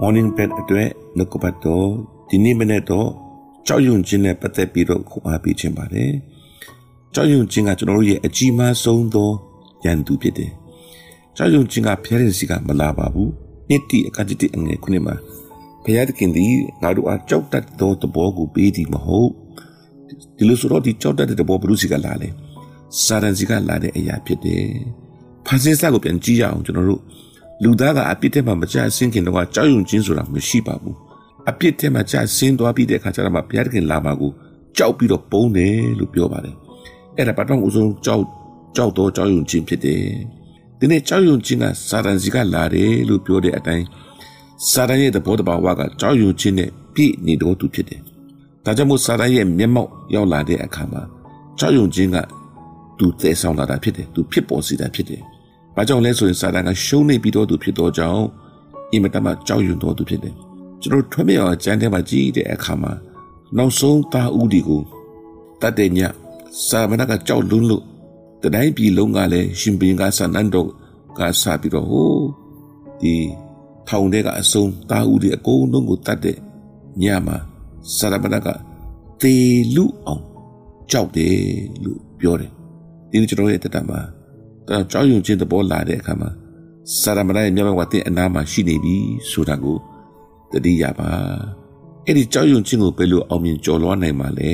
[0.00, 1.86] morning pet အတွက်နှုတ်ကပတ်တော်
[2.28, 3.08] ဒီနေ့မနေ့တော့
[3.66, 6.12] ကြောက်ရွံ့ခြင်းနဲ့ပတ်သက်ပြီးတော့ခွန်အားပေးခြင်းပါတယ်
[7.14, 9.30] ကြောက်ရွံ့ခြင်းကကျွန်တော်တို့ရဲ့အကြီးမားဆုံးသော
[9.84, 10.52] ရန်သူဖြစ်တယ်
[11.36, 13.30] ကြောက်ရွံ့ခြင်းကဖျက်ရစီကမလာပါဘူး
[13.68, 15.14] နှစ်တိအကတိအငယ်ခုနှစ်မှာ
[15.84, 16.52] ဘုရားသခင်သည်
[16.82, 19.30] ငါတို့အားကြောက်တတ်သောသဘောကိုပေးသည်မဟုတ်
[20.36, 22.28] ဒီလိုဆိုတော့ဒီကြောက်တတ်တဲ့သဘောဘုရုစီကလာလေ
[23.04, 24.64] စာရန်စီကလာတဲ့အရာဖြစ်တယ်
[25.46, 27.02] ဖန်ဆင်းစကိုပြန်ကြည့်ရအောင်ကျွန်တော်တို့
[27.62, 30.96] လူသားကအပြစ်ထဲမှာမကြဆင်းခင်တော့ကြောက်ရွံ့ခြင်းဆိုတာမရှိပါဘူး
[31.50, 34.30] အပြစ်ထဲမှာကြဆင်းသွားပြီးတဲ့အခါကျတော့မှဘုရားသခင်လာမှာကို
[34.78, 36.54] ကြောက်ပြီးတော့ပုံတယ်လို့ပြောပါတယ်
[37.16, 38.24] အဲ့ဒါဘာတော့ဦးဆုံးကြောက်
[38.76, 40.02] ကြောက်တော့ကြောက်ရွံ့ခြင်းဖြစ်တယ်
[40.78, 43.86] ဒီနေ့ကြောက်ရွံ့ခြင်းကစာတန်စီကလာတယ်လို့ပြောတဲ့အတိုင်း
[44.70, 48.00] စာတန်ရဲ့သဘောတဘာဝကကြောက်ရွံ့ခြင်းနဲ့ပြည့်နေတော့သူဖြစ်တယ်
[48.64, 51.02] ဒါကြောင့်မို့စာတန်ရဲ့မျက်မှောက်ရောက်လာတဲ့အခါမှာ
[51.58, 52.16] ကြောက်ရွံ့ခြင်းက
[52.98, 55.22] သူသယ်ဆောင်လာတာဖြစ်တယ်သူဖြစ်ပေါ်စေတာဖြစ်တယ်။
[55.76, 58.24] ဘာကြောင့်လဲဆိုရင်စာတန်ကရှုံးနေပြီးတော့သူဖြစ်တော့ကြောင်း
[58.92, 60.34] အင်မတန်မှကြောက်ရွံ့တော့သူဖြစ်တယ်။
[60.80, 62.92] ကျွန်တော်ထွက်မြောက်ကျမ်းထဲမှာကြည့်တဲ့အခါမှာ
[63.56, 64.82] နောက်ဆုံးသားဦးဒီကို
[65.60, 65.98] တတ်တဲ့ည
[66.68, 67.84] စာမဏကကြောက်လွန်းလို့
[68.42, 70.68] တတိုင်းပြည်လုံးကလည်းရှင်ဘင်ကဆန်နန်တော့
[71.18, 72.12] ကစားပြီးတော့ဟို
[73.00, 73.14] ဒီ
[73.88, 76.36] ထောင်ထဲကအစုံသားဦးဒီအကုန်လုံးကိုတတ်တဲ့
[77.02, 77.36] ညမှာ
[77.96, 78.48] စာမဏက
[79.22, 79.34] တေ
[79.76, 80.22] လူအောင်
[80.90, 81.36] ကြောက်တယ်
[81.84, 82.50] လို့ပြောတယ်
[83.10, 84.21] ဒီကျွန်တော်ရဲ့တက်တာမှာတော့
[84.68, 86.30] ကြောက်ရွံ့ခြင်းသဘောလာတဲ့အခါမှာ
[87.00, 88.96] စာရမဏေမြောက်ဘက်ကအနားမှာရှိနေပြီ
[89.30, 89.78] ဆိုတာကို
[90.52, 91.10] တတိယပါ
[92.06, 94.52] အဲ့ဒီကြောက်ရွံ့ခြင်းကိုဘယ်လိုအောင်မြင်ကျော်လွှားနိုင်မှာလဲ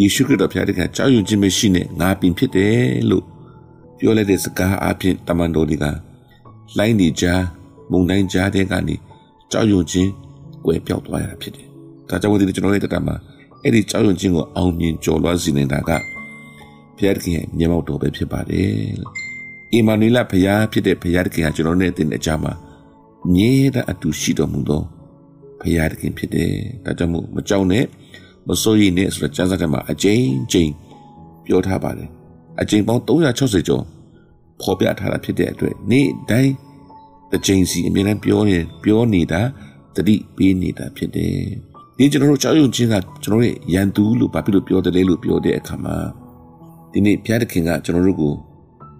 [0.00, 2.78] ယေရှုခရစ်တော်ဖျားတဲ့ကကြောက်ရွံ့ခြင်းမရှိနဲ့ငါပင်ဖြစ်တယ်
[3.10, 3.24] လို့
[3.98, 5.84] ပြောလိုက်တဲ့စကားအပြင်တမန်တော်တွေက
[6.78, 7.24] လိုင်းနေကြ
[7.90, 8.96] မုန်တိုင်းကြားတဲ့ကနေ
[9.50, 10.10] ကြောက်ရွံ့ခြင်း
[10.64, 11.66] ကွယ်ပြောက်သွားရတာဖြစ်တယ်
[12.08, 13.16] ဒါကြောင့်ဒီကျွန်တော်ရဲ့တက်မှာ
[13.62, 15.90] အဲ့ဒီကြောက်ရွံ့ခြင်းကိုအောင်မြင်ကျော်လွှားစေနေတာက
[17.00, 18.72] ဘုရားသခင်ရဲ့မျက်မှောက်တော်ပဲဖြစ်ပါတယ်။
[19.72, 22.52] အီမာနွေလဘုရားဖြစ်တဲ့ဘုရားသခင်ဟာကျွန်တော်နဲ့တင်တဲ့အကြမှာ
[23.34, 24.82] မြဲတဲ့အတူရှိတော်မူသော
[25.60, 26.52] ဘုရားသခင်ဖြစ်တယ်။
[26.84, 27.84] ဒါကြောင့်မို့မကြောက်နဲ့
[28.48, 30.72] မစိုးရိမ်နဲ့ဆိုတော့ကျမ်းစာထဲမှာအကျဉ်းချင်း
[31.46, 32.08] ပြောထားပါတယ်။
[32.60, 33.84] အကျဉ်းပေါင်း360ကျော်
[34.60, 36.52] ဖော်ပြထားတာဖြစ်တဲ့အတွက်နေ့တိုင်း
[37.34, 39.40] အကျဉ်းစီအမြဲတမ်းပြောနေပြောနေတာ
[39.96, 41.36] တတိပေးနေတာဖြစ်တယ်။
[41.96, 45.96] ဒီကျွန်တော်တို့ကြောက်ရွံ့ခြင်းကကျွန်တော်ရဲ့ရန်သူလို့ဘာဖြစ်လို့ပြောတယ်လို့ပြောတဲ့အခါမှာ
[46.92, 48.32] ဒီနေ့ဘုရားသခင်ကကျွန်တော်တို့ကို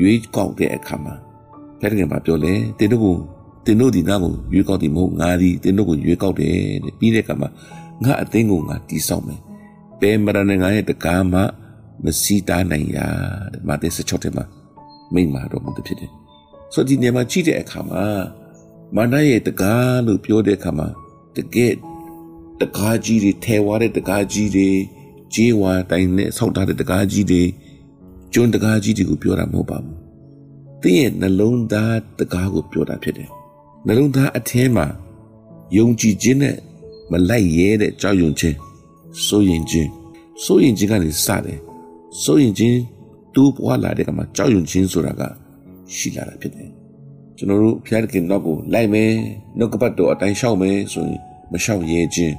[0.00, 1.14] ရွေးကောက်တဲ့အခါမှာ
[1.80, 3.16] ဘုရားသခင်ကပြောလဲတင်တို့ကို
[3.66, 6.54] တင်တို့ဒီနာကိုရွေးကောက်တယ်မဟုတ်ငါဒီတင်တို့ကိုရွေးကောက်တယ်
[6.84, 7.48] တဲ့ပြီးတဲ့အခါမှာ
[8.04, 9.40] ငါအသိကိုငါတီးဆောက်မယ်
[10.00, 11.40] ဘယ်မရဏငါရဲ့တကားမှ
[12.04, 12.98] မစီတားနိုင်ရ
[13.52, 14.44] တဲ့မာသဲ16ထဲမှာ
[15.12, 16.10] မိန့်မာတော်မူတဲ့ဖြစ်တယ်
[16.74, 18.04] ဆိုဒီနေရာမှာကြည့်တဲ့အခါမှာ
[18.96, 20.88] မာနရဲ့တကားလို့ပြောတဲ့အခါမှာ
[21.36, 21.72] တကယ်
[22.60, 24.68] တကားကြီးတွေထဲဝါတဲ့တကားကြီးတွေ
[25.34, 27.42] ဂျေးဝါတိုင်းနဲ့ဆောက်ထားတဲ့တကားကြီးတွေ
[28.38, 29.96] ကျွန်းတကားကြီးတွေကိုပြောတာမဟုတ်ပါဘူး။
[30.82, 33.28] တင်းရဲ့နှလုံးသားတကားကိုပြောတာဖြစ်တယ်။
[33.86, 34.86] နှလုံးသားအထင်းမှာ
[35.76, 36.56] ယုံကြည်ခြင်းနဲ့
[37.10, 38.56] မလိုက်ရဲတဲ့ကြောက်ရွံ့ခြင်း
[39.26, 39.90] စိုးရင်ခြင်း
[40.44, 41.58] စိုးရင်ခြင်းကနေစတယ်။
[42.22, 42.78] စိုးရင်ခြင်း
[43.34, 45.22] တူးပွားလာတဲ့ကမှာကြောက်ရွံ့ခြင်းဆိုတာက
[45.94, 46.68] ရှိလာတာဖြစ်တယ်။
[47.36, 49.10] ကျွန်တော်တို့ဖျားတခင်နောက်ကိုလိုက်မယ်
[49.58, 51.20] နှုတ်ကပတ်တော်အတိုင်းရှောက်မယ်ဆိုရင်
[51.52, 52.34] မရှောက်ရဲခြင်း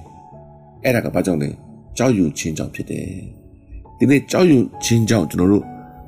[0.84, 1.50] အဲ့ဒါကဘာကြောင့်လဲ
[1.98, 3.08] ကြောက်ရွံ့ခြင်းကြောင့်ဖြစ်တယ်။
[3.98, 5.66] ဒီနေ့ကြောက်ရွံ့ခြင်းကြောင့်ကျွန်တော်တို့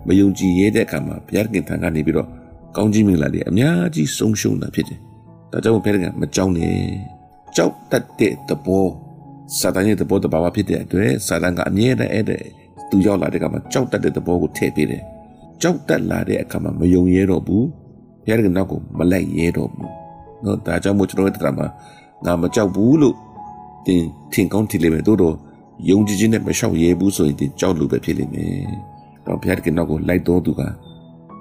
[0.07, 2.27] မယုံကြည်ရတဲ့အခါမှာဘုရားခင်ထံကနေပြီးတော့
[2.75, 4.99] ကောင်းကြီးမင်္ဂလာတွေအများကြီးဆုံးရှုံးတာဖြစ်တယ်။
[5.51, 6.75] ဒါကြောင့်ဘုရားခင်မကြောက်နဲ့။
[7.55, 8.87] ကြောက်တတ်တဲ့သဘော
[9.59, 12.43] စာတန်ရဲ့သဘောတဘာဝဖြစ်တဲ့အတွက်စာတန်ကအမြဲတမ်းအဲ့တဲ့
[12.89, 15.03] သူရောက်လာတဲ့အခါမှာကြောက်တတ်တဲ့သဘောကိုထည့်ပေးတယ်။
[15.61, 17.63] ကြောက်တတ်လာတဲ့အခါမှာမယုံရဲတော့ဘူး။
[18.23, 19.89] ဘုရားခင်နောက်ကိုမလိုက်ရဲတော့ဘူး။
[20.43, 21.67] နော်ဒါကြောင့်မို့ကျွန်တော်တို့တရားမှာ
[22.25, 23.15] ငါမကြောက်ဘူးလို့
[23.85, 25.35] တင်ထင်ကောင်းထင်လိမ့်မယ်တို့တော့
[25.89, 28.69] ယုံကြည်ခြင်းနဲ့မလျှောက်ရဲဘူးဆိုရင်တင်ကြောက်လို့ပဲဖြစ်လိမ့်မယ်။
[29.29, 30.61] တော့ဘုရားတခင်နောက်ကိုလိုက်တော်သူက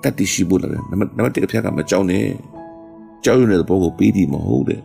[0.03, 2.25] တတ်တရှိဖို့လည်းနံပါတ်1ကဘုရားကမကြောက်နဲ့
[3.25, 4.81] ကြောက်ရွံ့တဲ့ဘောကိုပေးသည်မဟုတ်တဲ့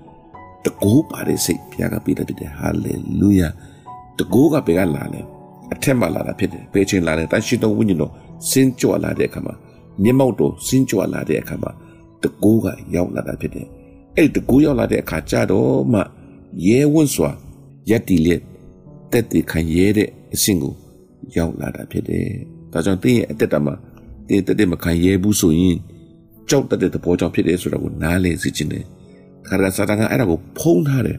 [0.65, 3.47] တကိုးပါတဲ့စိတ်ဘုရားကပေးတယ်ဖြစ်တယ်ဟာလေလုယာ
[4.19, 5.21] တကိုးကဘယ်ကလာလဲ
[5.73, 8.11] အထက်မှာလာတာဖြစ်တယ်ဘယ်ချိန်လာလဲတန်ရှိတော်ဝိညာဉ်တော်
[8.49, 9.53] စင်းကြွလာတဲ့အခါမှာ
[10.03, 11.71] မျက်မှောက်တော်စင်းကြွလာတဲ့အခါမှာ
[12.23, 13.67] တကိုးကရောက်လာတာဖြစ်တယ်
[14.15, 15.99] အဲ့ဒီတကိုးရောက်လာတဲ့အခါကျတော့မှ
[16.67, 17.29] ရဲဝံ့စွာ
[17.89, 18.41] ယက်တီလက်
[19.11, 20.73] တက်တည်ခံရဲတဲ့အဆင့်ကို
[21.38, 22.27] ရောက်လာတာဖြစ်တယ်
[22.73, 23.75] ဒါကြောင့်တင်းရဲ့အတက်တာမှာ
[24.29, 25.77] တင်းတက်တက်မခံရဲဘူးဆိုရင်
[26.49, 28.83] ကြောက်တတ်တဲ့သဘောကြောင့်ဖြစ်တယ်ဆိုတာကိုနားလည်စေခြင်းတယ်
[29.47, 31.17] ခါရစာတန်ကအဲ့ဒါကိုဖုံးထားတယ်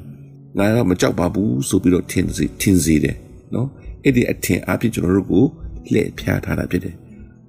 [0.59, 3.17] ငါကမကြောက်ပါဘူးဆိုပြီးတော့ထင်စီထင်စီတယ်
[3.55, 3.69] နော်
[4.05, 5.45] အဲ့ဒီအထင်အဖြစ်ကျွန်တော်တို့ကို
[5.93, 6.95] လှည့်ဖြားထားတာဖြစ်တယ်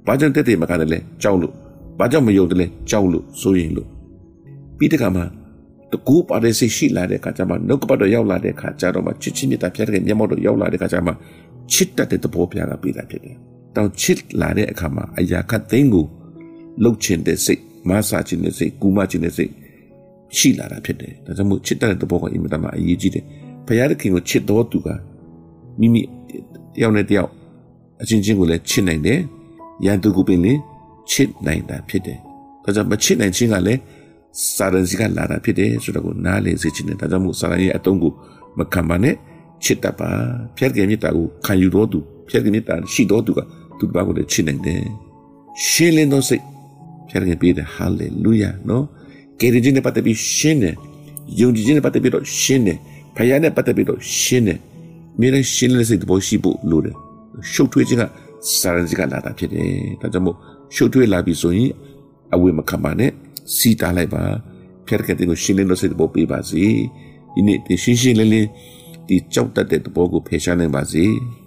[0.06, 1.54] ဘာကြောင့်တက်တက်မခံတယ်လဲကြောက်လို့
[2.00, 3.88] ဘာကြောင့်မယုံတယ်လဲကြောက်လို့စိုးရင်လို့
[4.78, 5.26] ပြီးတဲ့ကမှာ
[5.92, 11.12] တကူပါတဲ့စိတ်ရှိလာတဲ့အခါကျမှနှုတ်ကပတ်တော်ရောက်လာတဲ့အခါကျတော့မှချစ်ချင်းမြတ်တာဖျက်တဲ့မျက်မှောက်တော်ရောက်လာတဲ့အခါကျမှ
[11.74, 13.38] ချစ်တတ်တဲ့သဘောပြားကပေးတာဖြစ်တယ်
[13.76, 16.06] တောင်ချစ်လာတဲ့အခါမှာအရာခတ်သိမ်းကို
[16.84, 19.52] လှုပ်ချင်တဲ့စိတ်မဆာချင်တဲ့စိတ်ကူမချင်တဲ့စိတ်
[20.38, 23.24] ရှိလာတာဖြစ်တယ်ဒါကြောင့်မို့ချစ်တဲ့သဘောကအင်မတန်မှအရေးကြီးတယ်
[23.68, 24.88] ဘုရားသခင်ကိုချစ်တော်သူက
[25.80, 27.30] မိမိတယောက်နဲ့တယောက်
[28.02, 29.20] အချင်းချင်းကိုလည်းချစ်နိုင်တယ်
[29.86, 30.60] ရန်သူကိုပင်လည်း
[31.12, 32.18] ချစ်နိုင်တာဖြစ်တယ်
[32.64, 33.80] ဒါကြောင့်မချစ်နိုင်ခြင်းကလည်း
[34.56, 38.12] စာရန်စီကလာတာဖြစ်တယ်ဆိုတော့ကိုနားလည်စေချင်တယ်ဒါကြောင့်မို့စာရန်ရဲ့အတုံးကို
[38.58, 39.16] မခံပါနဲ့
[39.64, 40.10] ချစ်တတ်ပါ
[40.58, 42.00] ဖျက်ကင်မြတ်တာကိုခံယူတော်သူ
[42.30, 43.40] ဖျက်ကင်မြတ်တာရှိတော်သူက
[43.78, 44.82] သူတစ်ပါးကိုလည်းချစ်နိုင်တယ်
[45.68, 46.44] ရှင်းလင်းသောစိတ်
[47.10, 48.84] ဖျက်ကင်ပြည့်တယ်ဟာလေလုယာနော်
[49.40, 50.76] ကယ်တင်နဲ့ပတ်သက်ပြီးရှင်းတယ်
[51.40, 52.78] ယုံကြည်ခြင်းနဲ့ပတ်သက်ပြီးတော့ရှင်းတယ်
[53.16, 54.60] ဖခင်နဲ့ပတ်သက်ပြီးတော့ရှင်းတယ်
[55.20, 56.96] မြေလည်းရှင်းတဲ့စိတ်တဘောရှိဖို့လိုတယ်
[57.52, 58.04] ရှုပ်ထွေးခြင်းက
[58.60, 59.70] စာရန်စီကလာတာဖြစ်တယ်
[60.02, 60.38] ဒါကြောင့်မို့
[60.76, 61.72] ရှုပ်ထွေးလာပြီဆိုရင်
[62.34, 63.12] အဝေမခံပါနဲ့
[63.56, 64.24] စီတာလိုက်ပါ
[64.88, 66.64] ဖျက်ကင်ကိုရှင်းလင်းသောစိတ်တဘောပေးပါစေ
[67.34, 68.50] ဒီနေ့ရှင်းရှင်းလင်းလင်း
[69.08, 71.06] ဒီကြောက်တတ်တဲ့တဘောကိုဖယ်ရှားနိုင်ပါစေ။